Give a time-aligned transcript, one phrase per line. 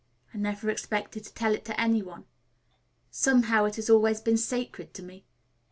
[0.33, 2.25] I never expected to tell it to any one.
[3.11, 5.25] Somehow it has always been sacred to me.